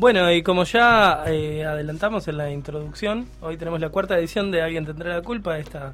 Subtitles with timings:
[0.00, 4.62] Bueno, y como ya eh, adelantamos en la introducción, hoy tenemos la cuarta edición de
[4.62, 5.92] Alguien tendrá la culpa, esta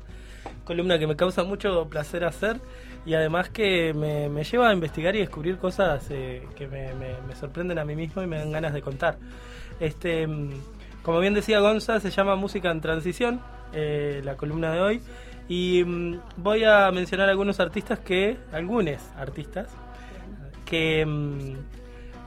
[0.64, 2.60] columna que me causa mucho placer hacer
[3.04, 7.84] y además que me, lleva a investigar y descubrir cosas eh, que me, sorprenden a
[7.84, 9.18] mí mismo y me dan ganas de contar.
[9.80, 10.50] Este, mm,
[11.02, 13.40] como bien decía Gonza, se llama Música en Transición,
[13.72, 15.00] eh, la columna de hoy,
[15.48, 19.66] y mm, voy a mencionar algunos artistas que, algunos artistas,
[20.64, 21.54] que mm,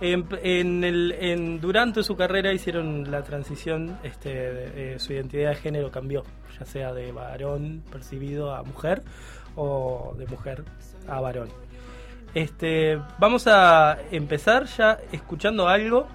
[0.01, 6.23] en, el, en, durante su carrera hicieron la transición, este, su identidad de género cambió,
[6.57, 9.03] ya sea de varón percibido a mujer
[9.55, 10.63] o de mujer
[11.07, 11.49] a varón.
[12.33, 16.07] Este, vamos a empezar ya escuchando algo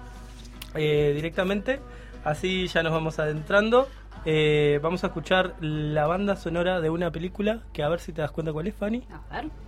[0.73, 1.79] eh, directamente,
[2.23, 3.87] así ya nos vamos adentrando.
[4.27, 8.21] Eh, vamos a escuchar la banda sonora de una película que a ver si te
[8.21, 9.03] das cuenta cuál es, Fanny.
[9.29, 9.64] A ver.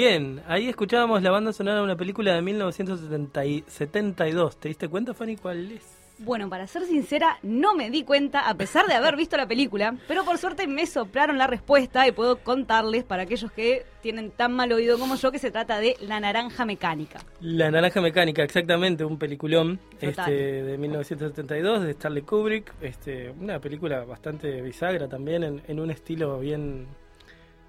[0.00, 4.56] Bien, ahí escuchábamos la banda sonora de una película de 1972.
[4.56, 5.82] ¿Te diste cuenta, Fanny, cuál es?
[6.16, 9.94] Bueno, para ser sincera, no me di cuenta a pesar de haber visto la película,
[10.08, 14.54] pero por suerte me soplaron la respuesta y puedo contarles para aquellos que tienen tan
[14.54, 17.20] mal oído como yo que se trata de La Naranja Mecánica.
[17.42, 24.02] La Naranja Mecánica, exactamente, un peliculón este, de 1972 de Stanley Kubrick, este, una película
[24.06, 26.86] bastante bisagra también en, en un estilo bien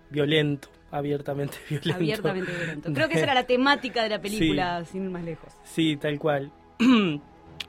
[0.09, 1.96] violento abiertamente violento.
[1.96, 2.90] Abiertamente violento.
[2.94, 5.53] Creo que esa era la temática de la película, sin ir más lejos.
[5.63, 6.52] Sí, tal cual.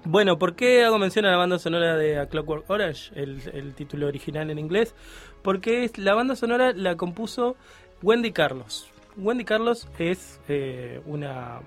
[0.04, 4.08] bueno, ¿por qué hago mención a la banda sonora de A Clockwork Orange, el, título
[4.08, 4.94] original en inglés?
[5.42, 7.56] Porque es, la banda sonora la compuso
[8.02, 8.88] Wendy Carlos.
[9.16, 11.60] Wendy Carlos es eh, una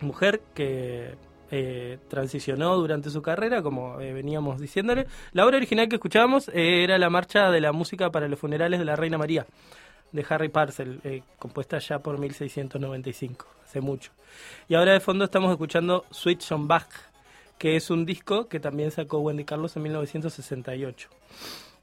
[0.00, 1.14] mujer que
[1.50, 5.06] eh, transicionó durante su carrera, como eh, veníamos diciéndole.
[5.32, 8.84] La obra original que escuchábamos era la marcha de la música para los funerales de
[8.84, 9.46] la Reina María
[10.12, 14.12] de Harry Parcel, eh, compuesta ya por 1695, hace mucho.
[14.68, 16.88] Y ahora de fondo estamos escuchando Switch on Bach,
[17.58, 21.08] que es un disco que también sacó Wendy Carlos en 1968.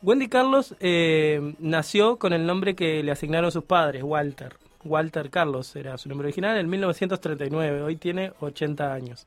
[0.02, 4.56] Wendy Carlos eh, nació con el nombre que le asignaron sus padres, Walter.
[4.84, 9.26] Walter Carlos era su nombre original en 1939, hoy tiene 80 años.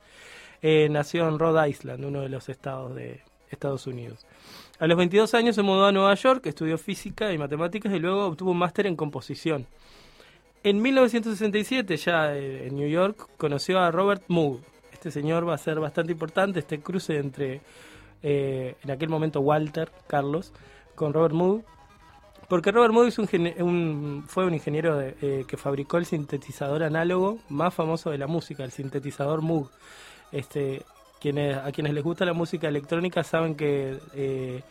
[0.63, 4.27] Eh, nació en Rhode Island, uno de los estados de Estados Unidos.
[4.81, 8.27] A los 22 años se mudó a Nueva York, estudió física y matemáticas y luego
[8.27, 9.67] obtuvo un máster en composición.
[10.63, 14.61] En 1967, ya eh, en New York, conoció a Robert Moog.
[14.93, 17.61] Este señor va a ser bastante importante, este cruce entre,
[18.23, 20.53] eh, en aquel momento, Walter Carlos
[20.95, 21.65] con Robert Moog.
[22.49, 28.19] Porque Robert Moog fue un ingeniero eh, que fabricó el sintetizador análogo más famoso de
[28.19, 29.71] la música, el sintetizador Moog.
[30.31, 30.85] Este,
[31.21, 34.63] a quienes les gusta la música electrónica saben que eh,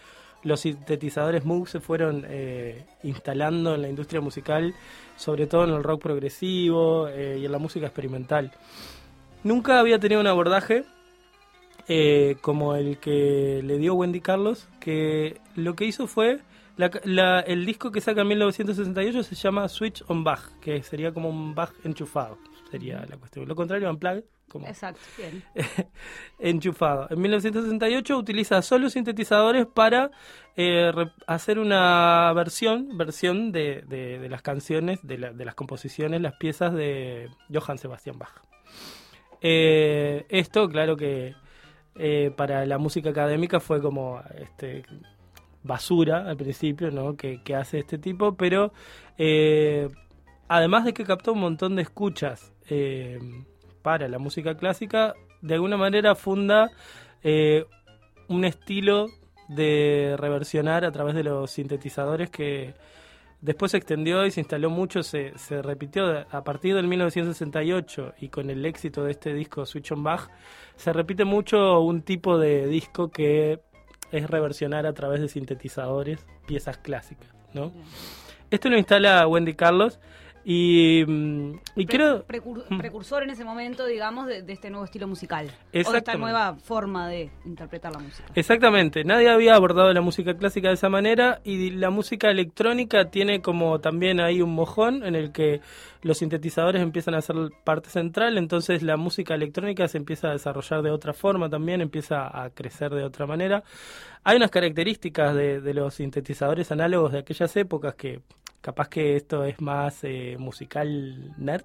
[0.43, 4.73] los sintetizadores Moog se fueron eh, instalando en la industria musical,
[5.17, 8.51] sobre todo en el rock progresivo eh, y en la música experimental.
[9.43, 10.85] Nunca había tenido un abordaje
[12.41, 16.41] como el que le dio Wendy Carlos, que lo que hizo fue,
[16.77, 21.55] el disco que saca en 1968 se llama Switch on Bach, que sería como un
[21.55, 22.37] Bach enchufado,
[22.69, 23.47] sería la cuestión.
[23.47, 24.25] Lo contrario, Unplugged,
[24.65, 25.43] Exacto, bien.
[26.39, 27.07] enchufado.
[27.09, 30.11] En 1968 utiliza solo sintetizadores para
[30.55, 30.91] eh,
[31.27, 37.29] hacer una versión, versión de, de, las canciones, de, de, las composiciones, las piezas de
[37.53, 38.41] Johann Sebastian Bach.
[39.41, 41.35] Eh, esto, claro que
[41.95, 44.83] eh, para la música académica fue como este,
[45.63, 47.17] basura al principio, ¿no?
[47.17, 48.71] Que, que hace este tipo, pero
[50.47, 52.53] además de que captó un montón de escuchas
[53.87, 56.71] para la música clásica, de alguna manera funda
[57.23, 57.63] eh,
[58.27, 59.07] un estilo
[59.47, 62.73] de reversionar a través de los sintetizadores que
[63.39, 68.27] después se extendió y se instaló mucho, se, se repitió a partir del 1968 y
[68.27, 70.31] con el éxito de este disco Switch on Bach,
[70.75, 73.61] se repite mucho un tipo de disco que
[74.11, 77.71] es reversionar a través de sintetizadores piezas clásicas, ¿no?
[78.51, 80.01] Esto lo instala Wendy Carlos
[80.49, 82.25] y, mm, y Pre- creo...
[82.25, 82.77] precur- Mm.
[82.77, 85.51] precursor en ese momento, digamos, de, de este nuevo estilo musical.
[85.85, 88.29] O de esta nueva forma de interpretar la música.
[88.33, 93.41] Exactamente, nadie había abordado la música clásica de esa manera y la música electrónica tiene
[93.41, 95.59] como también ahí un mojón en el que
[96.01, 97.35] los sintetizadores empiezan a ser
[97.65, 102.25] parte central, entonces la música electrónica se empieza a desarrollar de otra forma también, empieza
[102.25, 103.63] a crecer de otra manera.
[104.23, 108.21] Hay unas características de, de los sintetizadores análogos de aquellas épocas que
[108.61, 111.63] capaz que esto es más eh, musical nerd.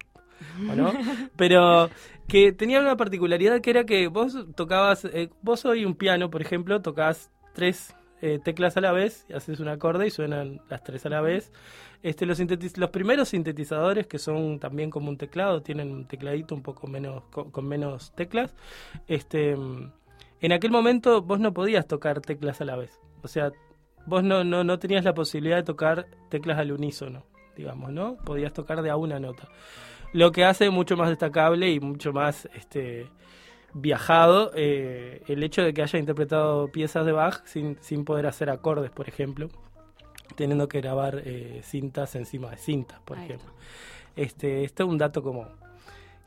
[0.69, 0.91] ¿o no?
[1.37, 1.89] Pero
[2.27, 6.41] que tenía una particularidad que era que vos tocabas, eh, vos hoy un piano, por
[6.41, 10.83] ejemplo, tocas tres eh, teclas a la vez, y haces un acorde y suenan las
[10.83, 11.51] tres a la vez.
[12.01, 16.55] Este, los, sintetiz- los primeros sintetizadores, que son también como un teclado, tienen un tecladito
[16.55, 18.53] un poco menos, con, con menos teclas.
[19.07, 22.99] Este, en aquel momento vos no podías tocar teclas a la vez.
[23.21, 23.51] O sea,
[24.05, 28.17] vos no, no, no tenías la posibilidad de tocar teclas al unísono, digamos, ¿no?
[28.17, 29.47] Podías tocar de a una nota.
[30.13, 33.07] Lo que hace mucho más destacable y mucho más este,
[33.73, 38.49] viajado eh, el hecho de que haya interpretado piezas de Bach sin, sin poder hacer
[38.49, 39.49] acordes, por ejemplo,
[40.35, 43.51] teniendo que grabar eh, cintas encima de cintas, por Ahí ejemplo.
[44.15, 45.47] Este, esto es un dato como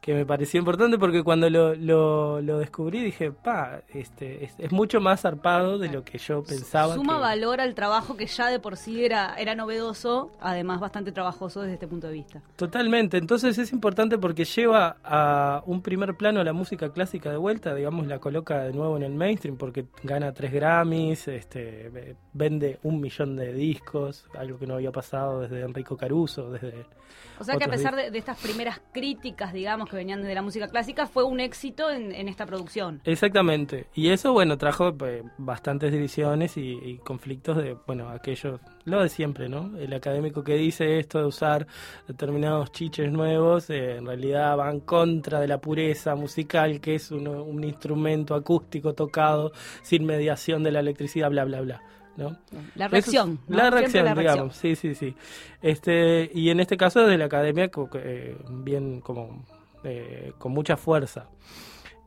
[0.06, 4.70] que me pareció importante porque cuando lo, lo, lo descubrí dije, pa, este, es, es
[4.70, 6.94] mucho más zarpado de lo que yo pensaba.
[6.94, 11.10] Suma que- valor al trabajo que ya de por sí era, era novedoso, además bastante
[11.10, 12.40] trabajoso desde este punto de vista.
[12.54, 17.74] Totalmente, entonces es importante porque lleva a un primer plano la música clásica de vuelta,
[17.74, 22.78] digamos, la coloca de nuevo en el mainstream porque gana tres Grammys, este, ve- vende
[22.84, 26.86] un millón de discos, algo que no había pasado desde Enrico Caruso, desde...
[27.38, 30.42] O sea que a pesar de, de estas primeras críticas, digamos, que venían de la
[30.42, 33.00] música clásica, fue un éxito en, en esta producción.
[33.04, 39.02] Exactamente, y eso, bueno, trajo eh, bastantes divisiones y, y conflictos de, bueno, aquellos, lo
[39.02, 39.76] de siempre, ¿no?
[39.78, 41.66] El académico que dice esto de usar
[42.06, 47.64] determinados chiches nuevos, eh, en realidad van contra de la pureza musical, que es un
[47.64, 49.52] instrumento acústico tocado
[49.82, 51.82] sin mediación de la electricidad, bla, bla, bla.
[52.16, 52.34] ¿no?
[52.76, 53.40] La es- reacción.
[53.46, 53.56] ¿no?
[53.56, 54.34] La reacción, la reacción.
[54.34, 55.14] digamos, sí, sí, sí.
[55.60, 59.44] Este, y en este caso desde la academia eh, bien como
[59.88, 61.28] eh, con mucha fuerza.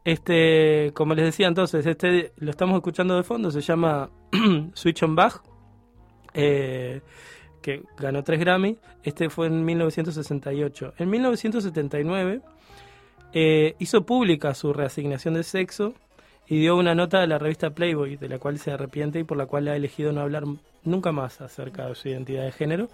[0.03, 4.09] Este, como les decía entonces, este lo estamos escuchando de fondo, se llama
[4.73, 5.41] Switch on Bach,
[6.33, 7.01] eh,
[7.61, 8.77] que ganó tres Grammy.
[9.03, 10.95] Este fue en 1968.
[10.97, 12.41] En 1979
[13.33, 15.93] eh, hizo pública su reasignación de sexo
[16.47, 19.37] y dio una nota a la revista Playboy, de la cual se arrepiente y por
[19.37, 20.43] la cual ha elegido no hablar
[20.83, 22.89] nunca más acerca de su identidad de género.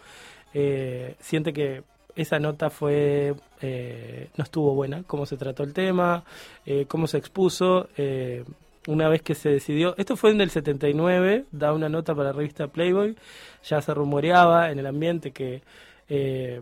[1.20, 1.84] Siente que
[2.16, 6.24] esa nota fue eh, no estuvo buena, cómo se trató el tema,
[6.66, 7.90] eh, cómo se expuso.
[7.98, 8.44] eh,
[8.88, 12.34] una vez que se decidió, esto fue en el 79, da una nota para la
[12.34, 13.16] revista Playboy,
[13.64, 15.64] ya se rumoreaba en el ambiente que
[16.08, 16.62] eh,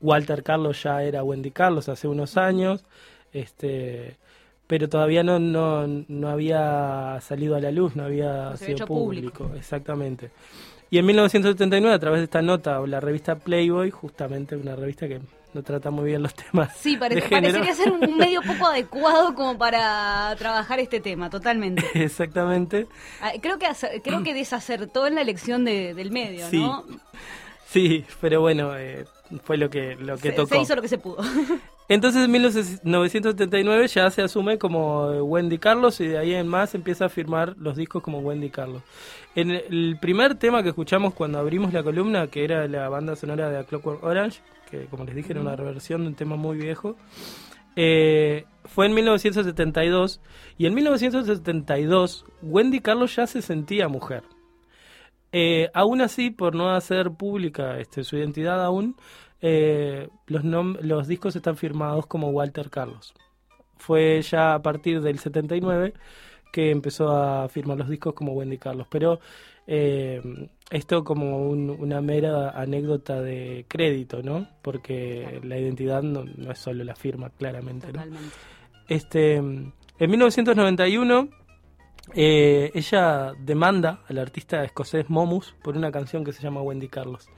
[0.00, 2.84] Walter Carlos ya era Wendy Carlos hace unos años,
[3.32, 4.16] este,
[4.66, 9.50] pero todavía no, no, no había salido a la luz, no había No sido público.
[9.56, 10.30] Exactamente.
[10.94, 15.08] Y en 1979, a través de esta nota, o la revista Playboy, justamente una revista
[15.08, 15.18] que
[15.52, 19.58] no trata muy bien los temas Sí, pare- parecería ser un medio poco adecuado como
[19.58, 21.82] para trabajar este tema, totalmente.
[22.04, 22.86] Exactamente.
[23.20, 23.66] Ah, Creo que
[24.04, 26.84] creo que desacertó en la elección de- del medio, Sí, ¿no?
[27.66, 29.04] Sí, pero bueno, eh,
[29.42, 30.54] fue lo que, lo que Se, tocó.
[30.54, 31.16] se hizo lo que se pudo.
[31.88, 37.06] Entonces en 1979 ya se asume como Wendy Carlos y de ahí en más empieza
[37.06, 38.82] a firmar los discos como Wendy Carlos.
[39.36, 43.50] En el primer tema que escuchamos cuando abrimos la columna, que era la banda sonora
[43.50, 46.56] de A Clockwork Orange, que como les dije era una reversión de un tema muy
[46.56, 46.96] viejo,
[47.74, 50.20] eh, fue en 1972
[50.56, 54.22] y en 1972 Wendy Carlos ya se sentía mujer.
[55.32, 58.94] Eh, aún así, por no hacer pública este, su identidad aún,
[59.40, 63.14] eh, los, nom- los discos están firmados como Walter Carlos.
[63.76, 65.92] Fue ya a partir del 79
[66.54, 68.86] que empezó a firmar los discos como Wendy Carlos.
[68.88, 69.18] Pero
[69.66, 70.22] eh,
[70.70, 74.46] esto como un- una mera anécdota de crédito, ¿no?
[74.62, 75.44] Porque Claro.
[75.48, 77.88] la identidad no, no es solo la firma, claramente.
[78.88, 81.28] Este, en 1991,
[82.14, 87.28] eh, ella demanda al artista escocés Momus por una canción que se llama Wendy Carlos.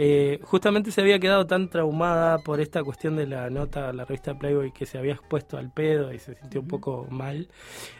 [0.00, 4.04] Eh, justamente se había quedado tan traumada por esta cuestión de la nota a la
[4.04, 7.48] revista Playboy que se había expuesto al pedo y se sintió un poco mal.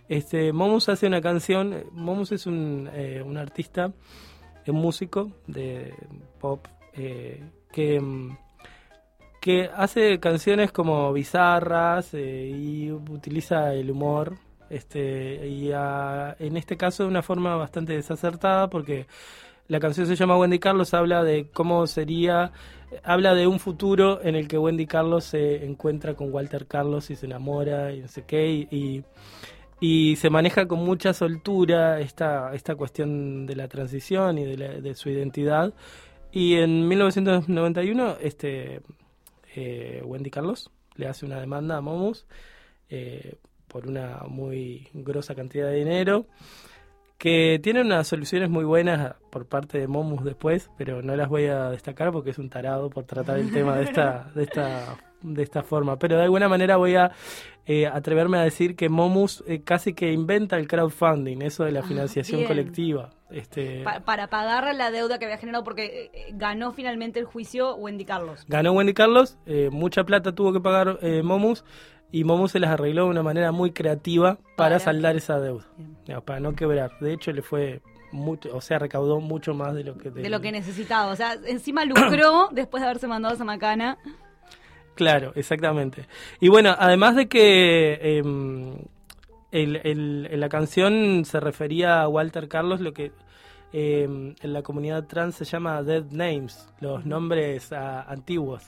[0.08, 3.92] Este, Momus hace una canción, Momus es un, eh, un artista,
[4.68, 5.92] un músico de
[6.38, 8.38] pop eh, que, mm,
[9.40, 14.36] que hace canciones como bizarras y utiliza el humor.
[14.70, 19.08] Este, y en este caso de una forma bastante desacertada porque
[19.68, 22.52] la canción se llama Wendy Carlos, habla de cómo sería,
[23.04, 27.16] habla de un futuro en el que Wendy Carlos se encuentra con Walter Carlos y
[27.16, 29.04] se enamora y no sé qué, y,
[30.16, 34.94] se maneja con mucha soltura esta, esta cuestión de la transición y de, la- de
[34.96, 35.72] su identidad.
[36.32, 38.80] Y en 1991, este,
[39.54, 42.26] eh, Wendy Carlos le hace una demanda a Momus
[42.90, 43.36] eh,
[43.68, 46.26] por una muy grosa cantidad de dinero
[47.18, 51.46] que tiene unas soluciones muy buenas por parte de Momus después, pero no las voy
[51.46, 55.42] a destacar porque es un tarado por tratar el tema de esta, de esta, de
[55.42, 55.98] esta forma.
[55.98, 57.12] Pero de alguna manera voy a
[57.66, 61.82] eh, atreverme a decir que Momus eh, casi que inventa el crowdfunding, eso de la
[61.82, 62.48] financiación bien.
[62.48, 63.10] colectiva.
[63.30, 67.74] Este, Pa- para pagar la deuda que había generado, porque eh, ganó finalmente el juicio
[67.76, 68.44] Wendy Carlos.
[68.48, 71.62] Ganó Wendy Carlos, eh, mucha plata tuvo que pagar eh, Momus
[72.10, 75.64] y Momus se las arregló de una manera muy creativa para, Para- saldar esa deuda,
[76.24, 76.92] para no quebrar.
[77.00, 77.82] De hecho, le fue
[78.12, 81.12] mucho, o sea, recaudó mucho más de lo que De lo que necesitaba.
[81.12, 83.98] O sea, encima lucró después de haberse mandado a esa macana.
[84.98, 86.06] Claro, exactamente.
[86.40, 88.74] Y bueno, además de que em,
[89.52, 93.12] el- el- en la canción se refería a Walter Carlos, lo que
[93.72, 98.64] em, en la comunidad trans se llama dead names, los nombres ah, antiguos,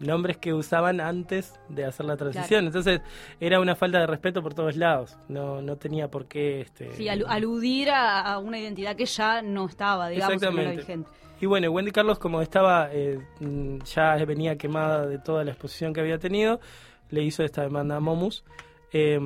[0.00, 2.66] nombres que usaban antes de hacer la transición.
[2.66, 3.00] Entonces
[3.38, 5.16] era una falta de respeto por todos lados.
[5.28, 6.60] No, no tenía por qué.
[6.62, 10.60] Este, Sí, alu- aludir a, a una identidad que ya no estaba, digamos, que no
[10.60, 11.10] era vigente.
[11.40, 15.94] Y bueno, Wendy Carlos, como estaba, eh, mm, ya venía quemada de toda la exposición
[15.94, 16.60] que había tenido,
[17.08, 18.44] le hizo esta demanda a Momus.
[18.92, 19.18] Eh,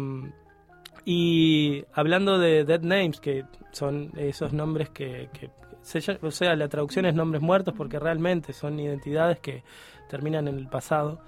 [1.05, 5.29] y hablando de Dead Names, que son esos nombres que,
[6.23, 9.63] o sea, la traducción es nombres muertos porque realmente son identidades que
[10.09, 11.21] terminan en el pasado,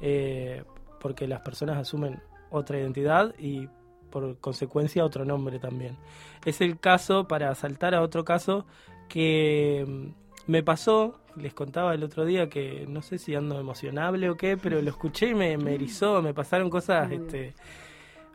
[0.00, 0.64] eh,
[0.98, 2.20] porque las personas asumen
[2.50, 3.68] otra identidad y
[4.10, 5.96] por consecuencia otro nombre también.
[6.44, 8.66] Es el caso, para saltar a otro caso,
[9.08, 14.30] que mm, me pasó, les contaba el otro día que no sé si ando emocionable
[14.30, 17.54] o qué, pero lo escuché y me, me erizó, me pasaron cosas Muy este,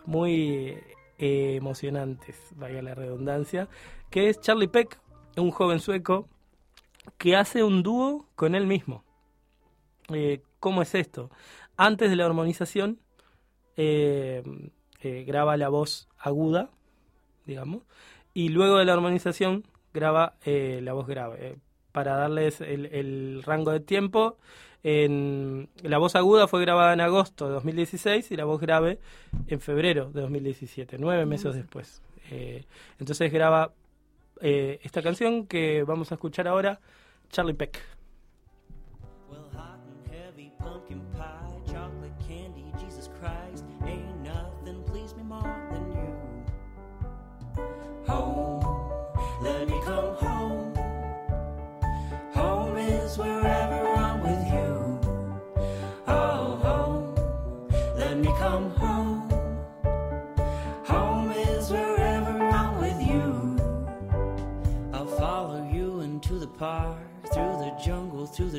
[0.06, 0.78] muy
[1.18, 3.68] eh, emocionantes, vaya la redundancia,
[4.10, 5.00] que es Charlie Peck,
[5.38, 6.28] un joven sueco
[7.18, 9.04] que hace un dúo con él mismo.
[10.10, 11.30] Eh, ¿Cómo es esto?
[11.78, 13.00] Antes de la hormonización,
[13.78, 14.44] eh,
[15.02, 16.70] eh, graba la voz aguda,
[17.46, 17.84] digamos,
[18.34, 21.38] y luego de la hormonización graba eh, la voz grave.
[21.40, 21.58] eh,
[21.96, 24.36] para darles el, el rango de tiempo,
[24.84, 29.00] en, la voz aguda fue grabada en agosto de 2016 y la voz grave
[29.48, 32.02] en febrero de 2017, nueve meses después.
[32.32, 32.66] Eh,
[33.00, 33.72] entonces graba
[34.42, 36.82] eh, esta canción que vamos a escuchar ahora,
[37.32, 37.80] Charlie Peck.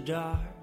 [0.06, 0.55] Dark.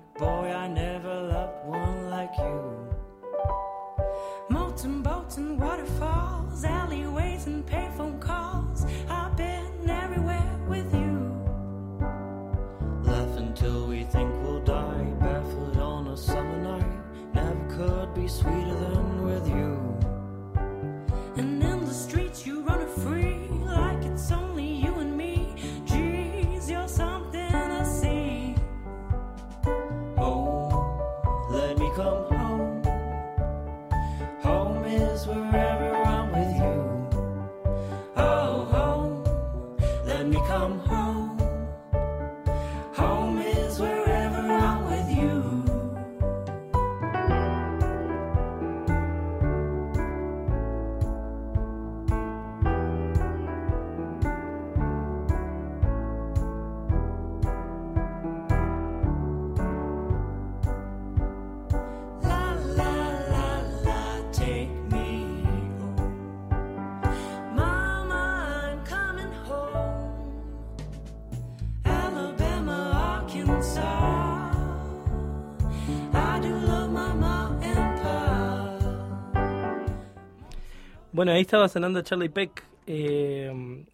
[81.23, 82.65] Bueno, ahí estaba sonando Charlie Peck.
[82.85, 83.85] Eh,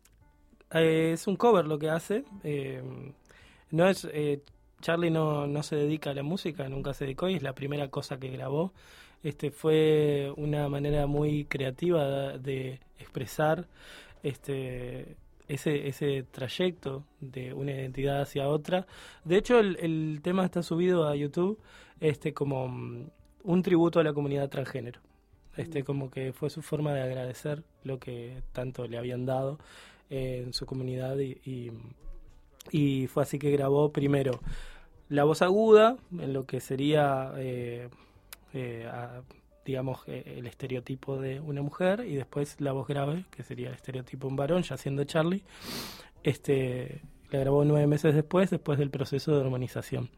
[0.71, 2.24] eh, es un cover lo que hace.
[2.43, 2.81] eh,
[3.69, 4.41] no es eh,
[4.81, 7.89] Charlie no, no se dedica a la música, nunca se dedicó y es la primera
[7.89, 8.74] cosa que grabó.
[9.21, 13.67] Este fue una manera muy creativa de, expresar
[14.24, 15.15] este
[15.48, 18.88] ese, ese trayecto de una identidad hacia otra.
[19.24, 21.59] De hecho, el, el tema está subido a YouTube
[22.00, 23.07] este como mm,
[23.43, 25.00] un tributo a la comunidad transgénero.
[25.59, 29.59] Este como que fue su forma de agradecer lo que tanto le habían dado
[30.09, 31.71] eh, en su comunidad y,
[32.71, 34.39] y, fue así que grabó primero
[35.09, 37.89] la voz aguda en lo que sería eh,
[38.53, 38.87] eh,
[39.65, 43.75] digamos eh, el estereotipo de una mujer y después la voz grave que sería el
[43.75, 45.43] estereotipo de un varón ya siendo Charlie
[46.23, 47.01] este
[47.31, 50.09] la grabó nueve meses después después del proceso de hormonización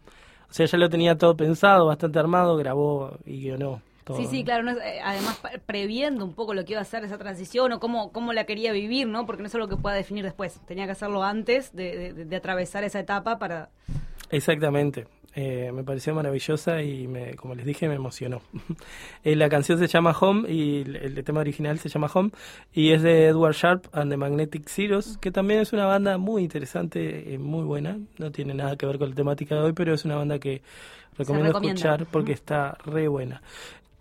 [0.50, 4.44] o sea ya lo tenía todo pensado bastante armado grabó y guionó todo Sí, sí,
[4.44, 4.64] claro.
[4.64, 7.80] no es- eh, además, previendo un poco lo que iba a ser esa transición o
[7.80, 9.26] cómo, cómo la quería vivir, ¿no?
[9.26, 10.60] Porque no es algo que pueda definir después.
[10.68, 13.70] Tenía que hacerlo antes de, de- de atravesar esa etapa para...
[14.30, 15.08] Exactamente.
[15.34, 18.42] Eh, me pareció maravillosa y, me, como les dije, me emocionó.
[19.24, 22.32] Eh, la canción se llama Home y el, el tema original se llama Home
[22.74, 26.42] y es de Edward Sharp and the Magnetic Zeros, que también es una banda muy
[26.44, 28.00] interesante, eh, muy buena.
[28.18, 30.64] No tiene nada que ver con la temática de hoy, pero es una banda que
[31.18, 33.42] recomiendo escuchar porque está re buena.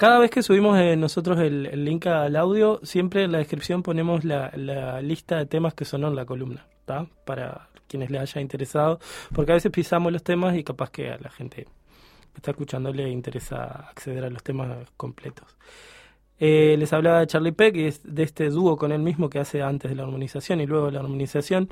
[0.01, 4.25] Cada vez que subimos eh, nosotros el, link al audio, siempre en la descripción ponemos
[4.25, 7.07] la, la lista de temas que sonó en la columna, ¿tá?
[7.27, 8.99] Para quienes les haya interesado,
[9.35, 12.95] porque a veces pisamos los temas y capaz que a la gente que está escuchando
[12.95, 15.55] le interesa acceder a los temas completos.
[16.39, 19.39] Eh, les hablaba de Charlie Peck y es de este dúo con él mismo que
[19.39, 21.69] hace antes de la armonización y luego de la armonización.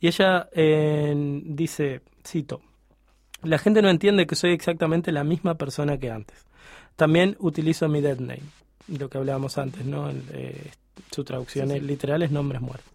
[0.00, 2.62] Y ella eh, dice, cito,
[3.42, 6.47] la gente no entiende que soy exactamente la misma persona que antes.
[6.98, 8.42] También utilizo mi dead name,
[8.88, 10.10] lo que hablábamos antes, ¿no?
[10.10, 10.72] El, eh,
[11.12, 12.92] su traducción Sí, literal es nombres muertos.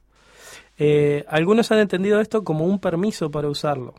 [0.77, 3.93] Eh, algunos han entendido esto como un permiso para usarlo,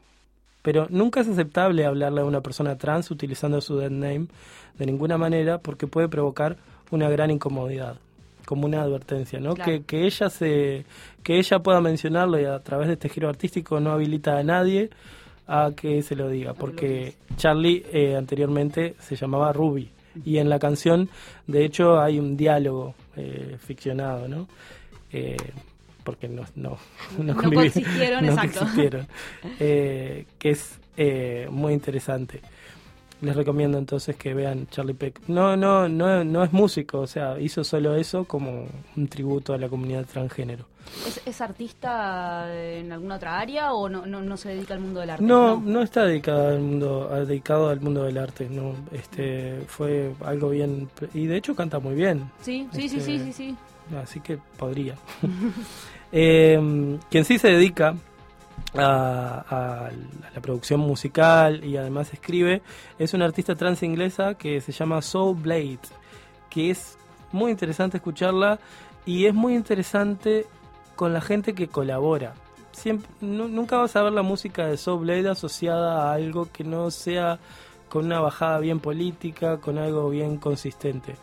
[0.61, 4.27] pero nunca es aceptable hablarle a una persona trans utilizando su dead name
[4.77, 6.59] de ninguna manera porque puede provocar
[6.91, 7.97] una gran incomodidad,
[8.45, 9.55] como una advertencia, ¿no?
[9.55, 9.73] Claro.
[9.73, 10.85] Que, que ella se
[11.23, 14.91] que ella pueda mencionarlo y a través de este giro artístico no habilita a nadie
[15.47, 19.91] a que se lo diga, porque Charlie eh, anteriormente se llamaba Ruby
[20.25, 21.09] y en la canción,
[21.47, 24.47] de hecho, hay un diálogo eh, ficcionado, ¿no?
[25.13, 25.37] Eh,
[26.05, 26.79] porque no, no,
[27.19, 28.67] no, No coexistieron, no exacto.
[29.59, 32.41] Eh, que es eh, muy interesante.
[33.21, 35.21] Les recomiendo entonces que vean Charlie Peck.
[35.29, 39.59] No, no, no, no es músico, o sea, hizo solo eso como un tributo a
[39.59, 40.67] la comunidad transgénero.
[41.07, 45.01] ¿Es, es artista en alguna otra área o no, no, no se dedica al mundo
[45.01, 45.25] del arte?
[45.25, 50.51] No, no está dedicado al mundo, dedicado al mundo del arte, no, este, fue algo
[50.51, 53.57] bien y de hecho canta muy bien, Sí, sí, sí, Este, sí, sí, sí.
[53.97, 54.95] así que podría.
[56.17, 57.97] Eh, quien sí se dedica
[58.77, 59.91] a,
[60.35, 62.63] la producción musical y además escribe
[62.99, 65.79] es una artista trans inglesa que se llama Soul Blade,
[66.51, 66.99] que es
[67.33, 68.59] muy interesante escucharla
[69.07, 70.47] y es muy interesante
[70.97, 72.35] con la gente que colabora.
[72.73, 76.65] Siempre, nu- nunca vas a ver la música de Soul Blade asociada a algo que
[76.65, 77.39] no sea
[77.89, 81.15] con una bajada bien política, con algo bien consistente.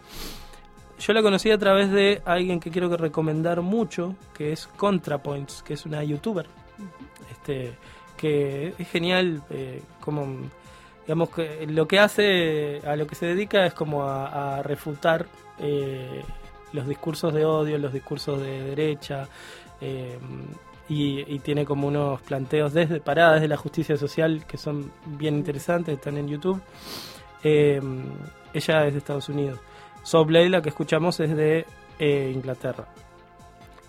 [0.99, 5.73] Yo la conocí a través de alguien que quiero recomendar mucho, que es ContraPoints, que
[5.73, 6.45] es una youtuber.
[7.31, 7.73] Este,
[8.21, 10.27] que es genial, eh, como
[11.01, 15.25] digamos que lo que hace, a lo que se dedica es como a, refutar
[15.59, 16.21] eh,
[16.71, 19.27] los discursos de odio, los discursos de derecha,
[19.81, 20.19] eh,
[20.87, 25.95] y, tiene como unos planteos desde paradas desde la justicia social que son bien interesantes,
[25.95, 26.61] están en YouTube.
[27.43, 29.59] Ella es de Estados Unidos.
[30.27, 31.65] Blade, la que escuchamos, es de
[31.99, 32.87] Inglaterra.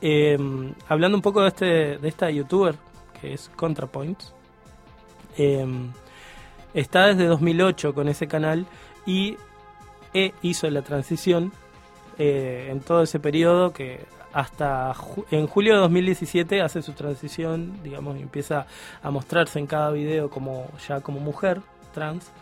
[0.04, 0.36] Eh,
[0.88, 1.64] hablando un poco de, este,
[1.98, 2.74] de esta youtuber,
[3.20, 4.34] que es ContraPoints,
[5.38, 5.64] eh,
[6.74, 8.66] está desde 2008 con ese canal
[9.06, 9.36] y
[10.12, 11.52] e hizo la transición
[12.18, 14.00] eh, en todo ese periodo que
[14.32, 14.92] hasta
[15.30, 18.66] en julio de 2017 hace su transición, digamos, y empieza
[19.02, 21.60] a mostrarse en cada video como ya como mujer
[21.94, 22.32] trans.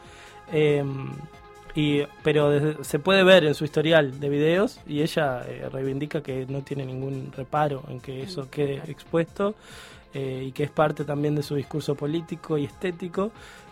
[1.74, 6.20] Y, pero desde- se puede ver en su historial de videos y ella eh, reivindica
[6.22, 9.54] que no tiene ningún reparo en que eso quede expuesto
[10.12, 13.30] eh, y que es parte también de su discurso político y estético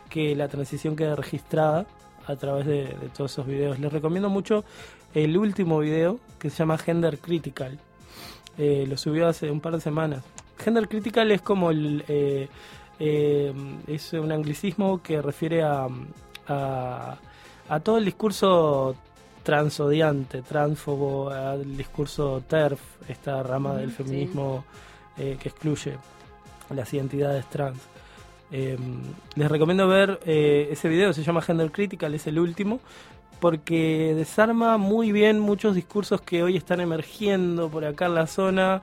[0.08, 1.86] que la transición quede registrada
[2.26, 3.78] a través de, de todos esos videos.
[3.80, 4.64] Les recomiendo mucho
[5.14, 7.78] el último video que se llama Gender Critical.
[8.58, 10.22] Eh, lo subió hace un par de semanas.
[10.58, 12.04] Gender Critical es como el...
[12.98, 15.86] es un anglicismo que refiere a,
[16.48, 17.16] a,
[17.68, 18.94] a todo el discurso
[19.42, 23.96] transodiante, transfobo, al discurso TERF, esta rama del Sí.
[24.02, 24.64] feminismo
[25.16, 25.94] eh, que excluye
[26.74, 27.78] las identidades trans.
[28.50, 28.78] Eh,
[29.34, 32.80] les recomiendo ver eh, ese video, se llama Gender Critical, es el último,
[33.40, 38.82] porque desarma muy bien muchos discursos que hoy están emergiendo por acá en la zona.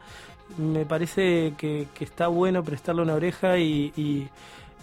[0.57, 4.27] Me parece que, que está bueno prestarle una oreja y, y-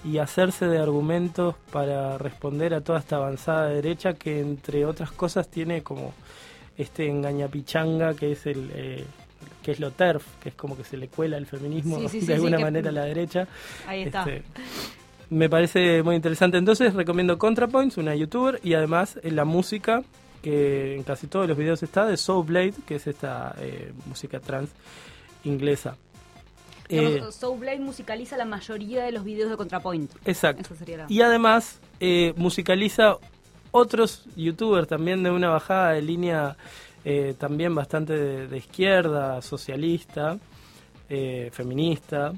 [0.04, 5.48] y hacerse de argumentos para responder a toda esta avanzada derecha que entre otras cosas
[5.48, 6.12] tiene como
[6.76, 9.04] este engañapichanga que es el eh,
[9.62, 12.20] que es lo TERF, que es como que se le cuela el feminismo Sí, sí,
[12.20, 13.46] sí, de sí, alguna que- manera a la derecha.
[13.86, 14.22] Ahí está.
[14.22, 14.42] Este,
[15.30, 16.58] me parece muy interesante.
[16.58, 20.02] Entonces recomiendo ContraPoints, una youtuber, y además eh, la música,
[20.42, 24.40] que en casi todos los videos está, de Soul Blade, que es esta eh, música
[24.40, 24.70] trans
[25.44, 25.96] inglesa.
[26.92, 30.10] Eh, Digamos, Soul Blade musicaliza la mayoría de los videos de ContraPoint.
[30.24, 30.62] exacto.
[30.62, 31.06] Eso sería la...
[31.08, 33.16] Y además eh, musicaliza
[33.70, 36.56] otros youtubers también de una bajada de línea
[37.04, 40.38] eh, también bastante de, de izquierda, socialista,
[41.08, 42.32] eh, feminista.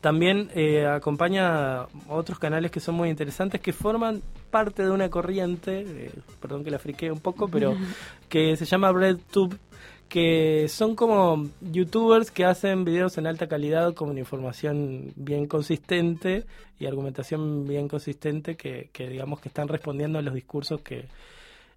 [0.00, 0.50] También
[0.88, 6.70] acompaña otros canales que son muy interesantes, que forman parte de una corriente, perdón que
[6.70, 7.74] la friqué un poco, pero
[8.28, 9.58] que se llama RedTube,
[10.08, 16.44] que son como youtubers que hacen videos en alta calidad con información bien consistente
[16.78, 21.06] y argumentación bien consistente que, que digamos que están respondiendo a los discursos que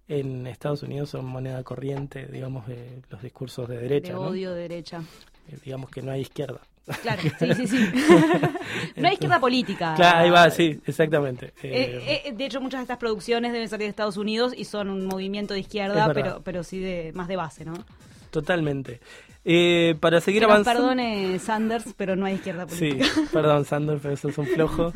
[0.08, 4.22] en Estados Unidos son moneda corriente, digamos, de los discursos de derecha, de ¿no?
[4.22, 5.02] odio de derecha.
[5.48, 6.60] Eh, digamos que no hay izquierda.
[7.02, 7.88] Claro, sí, sí, sí.
[8.96, 9.94] no hay izquierda política.
[9.94, 11.52] Claro, ahí va, sí, exactamente.
[11.62, 14.90] Eh, Eh, de hecho, muchas de estas producciones deben salir de Estados Unidos y son
[14.90, 17.74] un movimiento de izquierda, pero, pero sí de más de base, ¿no?
[18.30, 19.00] Totalmente.
[19.42, 20.82] Eh, para seguir avanzando.
[20.82, 23.20] perdone Sanders, pero no hay izquierda Sí, política.
[23.32, 24.92] perdón, Sandor, pero eso es un flojo.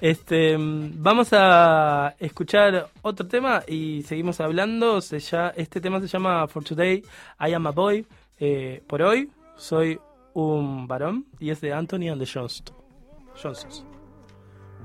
[0.00, 5.00] Este, mm, vamos a escuchar otro tema y seguimos hablando.
[5.02, 7.04] Se ya, este tema se llama For Today
[7.40, 8.06] I Am a Boy.
[8.40, 10.00] Eh, por hoy soy
[10.32, 12.74] un varón y es de Anthony and the Johnston.
[13.40, 13.84] Johnsons.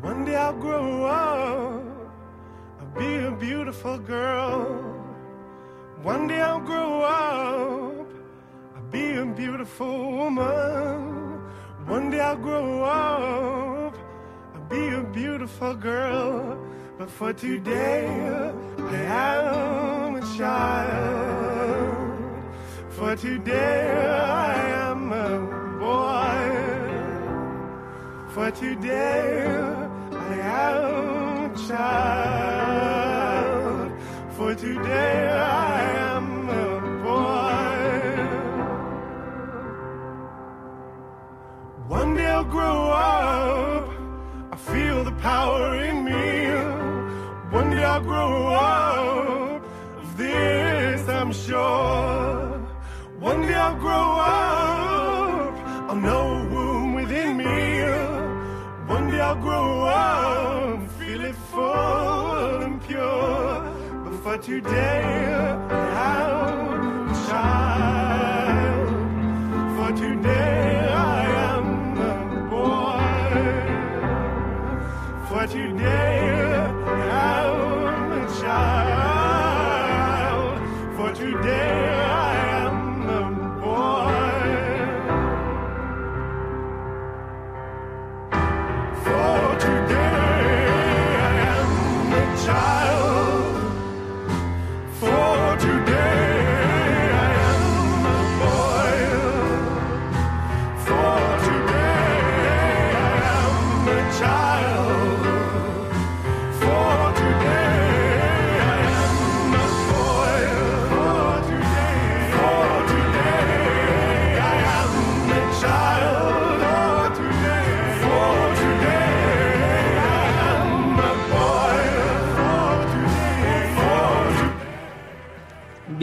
[0.04, 1.82] One day I'll grow up,
[2.80, 4.99] I'll be a beautiful girl.
[6.04, 8.08] One day I'll grow up,
[8.74, 11.42] I'll be a beautiful woman.
[11.88, 13.98] One day I'll grow up,
[14.56, 16.58] I'll be a beautiful girl.
[16.98, 18.08] But for today,
[18.78, 19.36] I
[20.06, 22.08] am a child.
[22.90, 24.54] For today, I
[24.90, 25.40] am a
[25.80, 26.50] boy.
[28.34, 29.48] For today
[30.14, 32.99] I am a child.
[34.40, 35.82] For today I
[36.16, 38.24] am a boy.
[41.90, 43.90] One day I'll grow up.
[44.54, 46.54] I feel the power in me.
[47.52, 49.62] One day I'll grow up.
[50.02, 52.60] Of this I'm sure.
[53.20, 55.54] One day I'll grow up.
[55.90, 57.82] I'll know a womb within me.
[58.88, 60.90] One day I'll grow up.
[60.98, 63.49] Feel it full and pure.
[64.30, 65.26] For today,
[65.72, 68.90] I'm a child.
[69.76, 71.66] For today, I am
[71.98, 72.14] a
[72.52, 73.02] boy.
[75.30, 76.20] For today,
[77.10, 79.50] I'm a child.
[80.96, 82.29] For today, I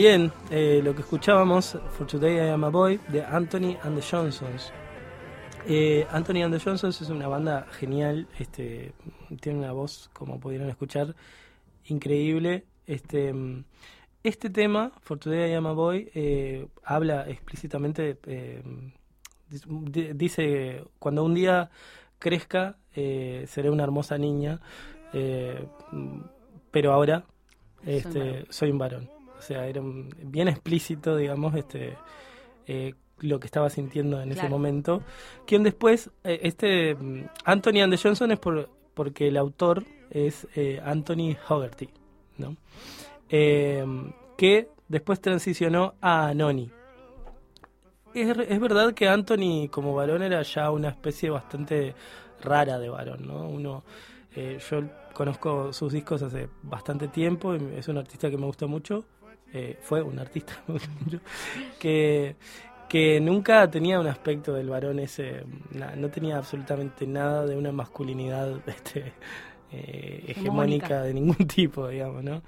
[0.08, 4.06] Bien, eh, lo que escuchábamos, For Today I Am a Boy, de Anthony and the
[4.08, 4.72] Johnsons.
[5.66, 8.92] Eh, Anthony and the Johnsons es una banda genial, este,
[9.40, 11.16] tiene una voz, como pudieron escuchar,
[11.86, 12.66] increíble.
[12.86, 13.34] Este,
[14.22, 18.62] este tema, For Today I Am a Boy, eh, habla explícitamente, eh,
[19.50, 21.68] di- dice, cuando un día
[22.20, 24.60] crezca, eh, seré una hermosa niña,
[26.70, 27.24] pero ahora
[27.84, 29.15] este, soy un varón.
[29.38, 31.96] O sea, era un- bien explícito, digamos, este
[32.66, 35.02] eh, lo que estaba sintiendo en ese momento.
[35.46, 40.46] Quien después, eh, este mm, Anthony and the Johnson es por, porque el autor es
[40.56, 41.88] eh, Anthony Hogarty,
[42.38, 42.56] ¿no?
[43.28, 43.84] eh,
[44.36, 46.70] que después transicionó a Anoni.
[48.14, 51.94] Es, es verdad que Anthony como varón era ya una especie bastante
[52.42, 53.48] rara de varón, ¿no?
[53.48, 53.82] Uno,
[54.34, 58.66] eh, yo conozco sus discos hace bastante tiempo, y es un artista que me gusta
[58.66, 59.04] mucho,
[59.52, 60.54] eh, fue un artista
[61.78, 62.36] que
[62.88, 67.72] que, nunca tenía un aspecto del varón ese, na- no tenía absolutamente nada de una
[67.72, 69.12] masculinidad este,
[69.72, 72.42] eh, hegemónica de ningún tipo, digamos, ¿no?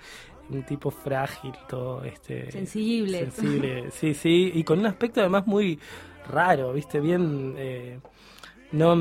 [0.50, 3.18] Un tipo frágil, todo este Sensible.
[3.18, 5.78] sensible, sí, sí, y con un aspecto además muy
[6.28, 7.98] raro, viste, bien, eh,
[8.72, 8.96] no,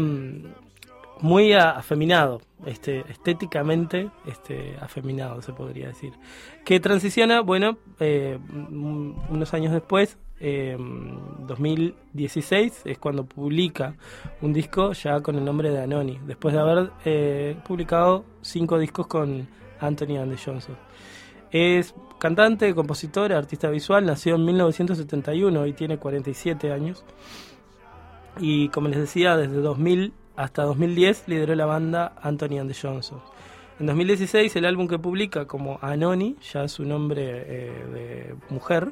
[1.22, 6.14] muy afeminado, este, estéticamente, este, afeminado se podría decir,
[6.66, 10.78] que transiciona, bueno, eh, unos años después, eh,
[11.48, 13.96] 2016 es cuando publica
[14.42, 19.08] un disco ya con el nombre de Anoni, después de haber eh, publicado cinco discos
[19.08, 19.48] con
[19.80, 20.76] Anthony and Johnson.
[21.52, 27.04] Es cantante, compositor, artista visual, nació en 1971 y tiene 47 años.
[28.40, 33.20] Y como les decía, desde 2000 hasta 2010 lideró la banda Anthony and the Johnson.
[33.80, 38.90] En 2016 el álbum que publica como Anoni, ya es su nombre eh, de mujer,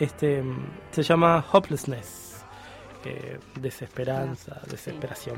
[0.00, 0.42] este,
[0.90, 2.24] se llama Hopelessness.
[3.04, 5.36] eh, desesperanza, desesperación,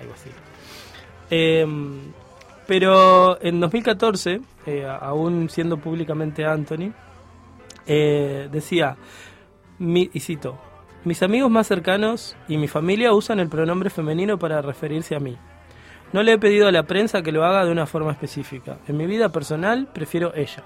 [0.00, 0.30] algo así.
[1.28, 2.12] Em,
[2.68, 6.92] pero en 2014, eh, aún siendo públicamente Anthony,
[7.86, 8.96] eh, decía,
[9.78, 10.56] mi- y cito,
[11.04, 15.36] mis amigos más cercanos y mi familia usan el pronombre femenino para referirse a mí.
[16.12, 18.78] No le he pedido a la prensa que lo haga de una forma específica.
[18.88, 20.62] En mi vida personal prefiero ella.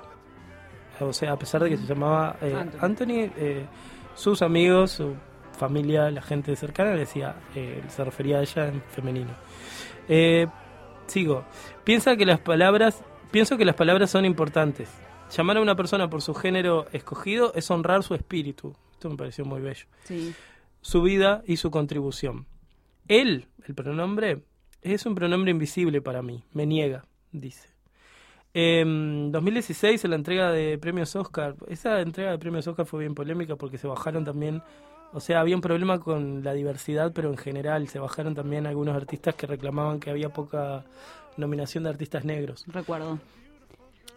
[1.00, 2.78] O sea, a pesar de que se llamaba eh, Anthony.
[2.80, 3.66] Anthony, eh,
[4.14, 5.14] sus amigos, su
[5.56, 9.30] familia, la gente cercana le decía, eh, se refería a ella en femenino.
[11.06, 11.44] Sigo.
[11.84, 14.90] Piensa que las palabras, pienso que las palabras son importantes.
[15.34, 18.74] Llamar a una persona por su género escogido es honrar su espíritu.
[18.98, 19.86] Esto me pareció muy bello.
[20.02, 20.34] Sí.
[20.80, 22.46] Su vida y su contribución.
[23.06, 24.42] Él, el pronombre,
[24.82, 26.42] es un pronombre invisible para mí.
[26.52, 27.68] Me niega, dice.
[28.54, 33.14] En 2016, en la entrega de premios Oscar, esa entrega de premios Oscar fue bien
[33.14, 34.62] polémica porque se bajaron también,
[35.12, 38.96] o sea, había un problema con la diversidad, pero en general se bajaron también algunos
[38.96, 40.84] artistas que reclamaban que había poca
[41.36, 42.64] nominación de artistas negros.
[42.66, 43.20] Recuerdo.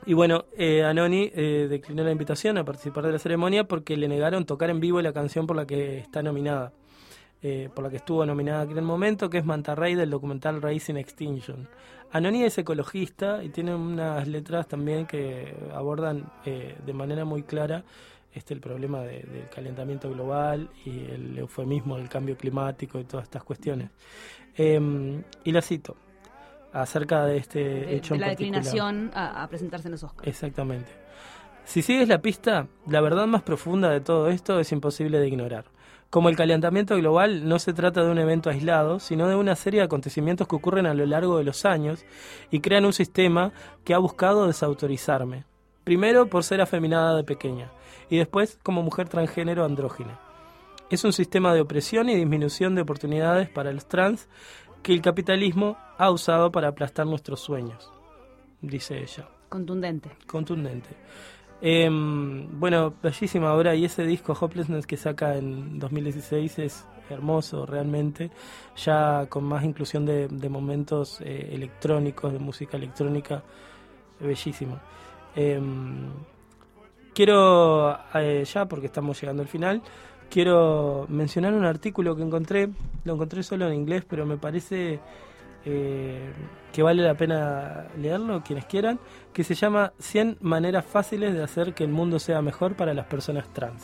[0.05, 4.07] Y bueno, eh, Anoni eh, declinó la invitación a participar de la ceremonia porque le
[4.07, 6.73] negaron tocar en vivo la canción por la que está nominada,
[7.43, 10.61] eh, por la que estuvo nominada en aquel momento, que es Manta Ray del documental
[10.61, 11.67] Racing Extinction.
[12.11, 17.83] Anoni es ecologista y tiene unas letras también que abordan eh, de manera muy clara
[18.33, 23.25] este el problema de- del calentamiento global y el eufemismo del cambio climático y todas
[23.25, 23.91] estas cuestiones.
[24.57, 25.95] Em, y la cito
[26.73, 28.61] acerca de este De, hecho de en la particular.
[28.63, 30.27] declinación a, a presentarse en los Oscars.
[30.27, 30.91] Exactamente.
[31.65, 35.65] Si sigues la pista, la verdad más profunda de todo esto es imposible de ignorar.
[36.09, 39.79] Como el calentamiento global no se trata de un evento aislado, sino de una serie
[39.79, 42.03] de acontecimientos que ocurren a lo largo de los años
[42.49, 43.53] y crean un sistema
[43.85, 45.45] que ha buscado desautorizarme.
[45.85, 47.71] Primero por ser afeminada de pequeña
[48.09, 50.19] y después como mujer transgénero andrógina.
[50.89, 54.27] Es un sistema de opresión y disminución de oportunidades para los trans
[54.81, 57.91] que el capitalismo ha usado para aplastar nuestros sueños,
[58.61, 60.09] dice ella Contundente.
[60.27, 60.89] contundente.
[61.61, 68.31] Em, bueno, bellísima obra y ese disco Hopelessness que saca en 2016 es hermoso realmente,
[68.75, 73.43] ya con más inclusión de, de momentos eh, electrónicos, de música electrónica,
[74.19, 74.79] bellísimo.
[75.35, 76.09] Em,
[77.13, 79.81] quiero, eh, ya porque estamos llegando al final,
[80.31, 82.69] quiero mencionar un artículo que encontré,
[83.03, 84.99] lo encontré solo en inglés, pero me parece
[85.65, 86.31] eh,
[86.73, 88.99] que vale la pena leerlo, quienes quieran,
[89.33, 93.05] que se llama 100 maneras fáciles de hacer que el mundo sea mejor para las
[93.05, 93.83] personas trans.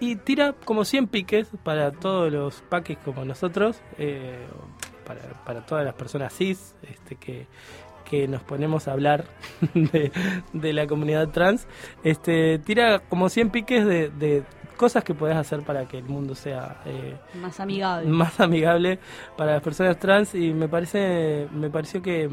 [0.00, 4.46] Y tira como 100 piques para todos los paques como nosotros, eh,
[5.44, 7.46] para, todas las personas cis, este, que,
[8.08, 9.26] que nos ponemos a hablar
[9.74, 11.66] de, la comunidad trans,
[12.02, 14.44] este, tira como 100 piques de
[14.80, 18.08] cosas que puedes hacer para que el mundo sea eh, Más amigable.
[18.08, 18.98] más amigable
[19.36, 22.28] para las personas trans y me parece me pareció que,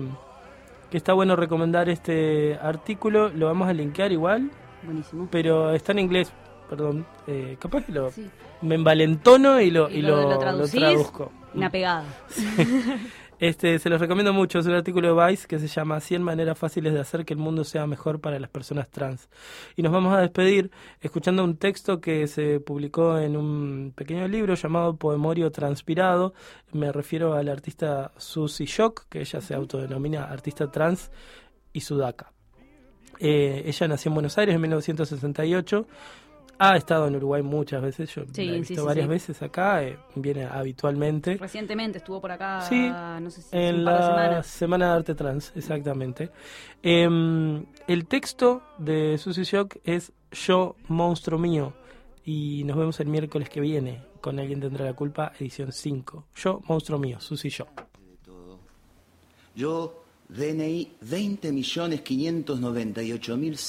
[0.89, 4.49] que está bueno recomendar este artículo lo vamos a linkear igual
[4.83, 5.27] Buenísimo.
[5.29, 6.31] pero está en inglés
[6.69, 8.29] perdón eh, capaz que lo Sí.
[8.61, 10.79] me envalentono y lo, Y y lo- lo, lo traducís.
[10.79, 12.03] traduzco Una pegada.
[13.39, 16.57] Este se los recomiendo mucho es un artículo de Vice que se llama 100 maneras
[16.57, 19.29] fáciles de hacer que el mundo sea mejor para las personas trans
[19.75, 20.71] y nos vamos a despedir
[21.01, 26.33] escuchando un texto que se publicó en un pequeño libro llamado Poemorio Transpirado.
[26.71, 31.11] Me refiero a la artista Susie Shock, que ella se autodenomina artista trans
[31.73, 32.31] y sudaca.
[33.19, 35.87] Eh, ella nació en Buenos Aires en 1968.
[36.59, 38.13] Ha estado en Uruguay muchas veces.
[38.15, 39.09] Yo Sí, la he visto sí, varias sí.
[39.09, 39.83] veces acá.
[39.83, 41.37] eh, viene habitualmente.
[41.37, 44.47] Recientemente estuvo por acá, Sí, no sé si hace En un par de la semanas.
[44.47, 46.31] Semana de Arte Trans, exactamente.
[46.81, 51.73] Em, el texto de Susy Shock es Yo, monstruo mío.
[52.25, 56.25] Y nos vemos el miércoles que viene con Alguien Tendrá la Culpa, edición 5.
[56.35, 57.83] Yo, monstruo mío, Susy Shock.
[59.55, 60.91] Yo, DNI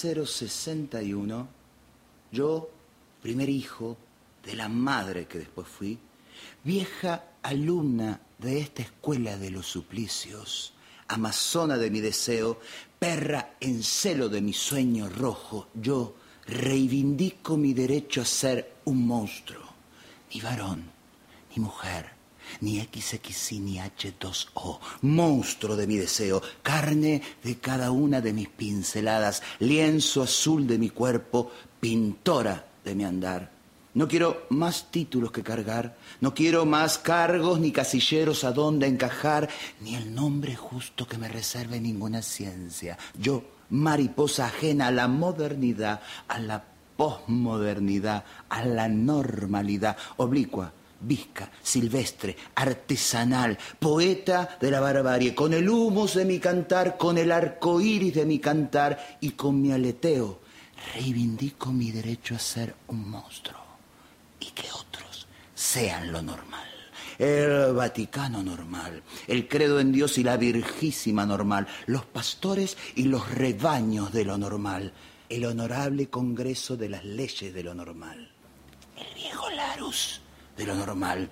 [0.04, 1.46] 20.598.061.
[2.32, 2.68] Yo,
[3.28, 3.98] primer hijo
[4.42, 5.98] de la madre que después fui,
[6.64, 10.72] vieja alumna de esta escuela de los suplicios,
[11.08, 12.58] amazona de mi deseo,
[12.98, 19.74] perra en celo de mi sueño rojo, yo reivindico mi derecho a ser un monstruo,
[20.32, 20.84] ni varón,
[21.54, 22.06] ni mujer,
[22.62, 29.42] ni XXI ni H2O, monstruo de mi deseo, carne de cada una de mis pinceladas,
[29.58, 33.50] lienzo azul de mi cuerpo, pintora de mi andar.
[33.94, 39.48] No quiero más títulos que cargar, no quiero más cargos ni casilleros a donde encajar,
[39.80, 42.98] ni el nombre justo que me reserve ninguna ciencia.
[43.18, 46.64] Yo, mariposa ajena a la modernidad, a la
[46.96, 56.14] posmodernidad, a la normalidad, oblicua, visca, silvestre, artesanal, poeta de la barbarie, con el humus
[56.14, 60.40] de mi cantar, con el arco iris de mi cantar y con mi aleteo,
[60.94, 63.60] reivindico mi derecho a ser un monstruo
[64.40, 66.68] y que otros sean lo normal.
[67.18, 73.28] El Vaticano normal, el credo en Dios y la Virgísima normal, los pastores y los
[73.34, 74.92] rebaños de lo normal,
[75.28, 78.30] el honorable Congreso de las leyes de lo normal,
[78.96, 80.20] el viejo Larus
[80.56, 81.28] de lo normal.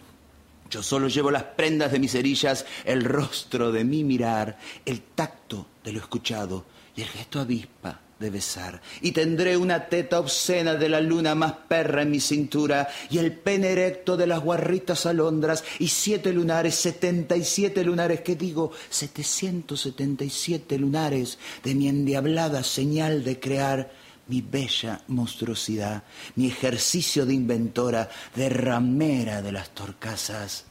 [0.69, 5.69] Yo solo llevo las prendas de mis cerillas, el rostro de mi mirar, el tacto
[5.85, 8.81] de lo escuchado y el gesto avispa de besar.
[9.01, 13.33] Y tendré una teta obscena de la luna más perra en mi cintura y el
[13.33, 18.73] pene erecto de las guarritas alondras y siete lunares, setenta y siete lunares, que digo,
[18.89, 23.91] setecientos setenta y siete lunares de mi endiablada señal de crear
[24.29, 26.03] mi bella monstruosidad,
[26.35, 30.65] mi ejercicio de inventora, de ramera de las torcasas,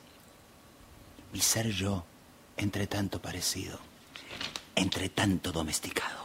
[1.31, 2.05] mi ser yo,
[2.57, 3.79] entre tanto parecido,
[4.75, 6.24] entre tanto domesticado,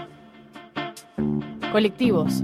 [1.71, 2.43] Colectivos.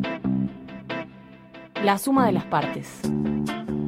[1.83, 3.01] La suma de las partes.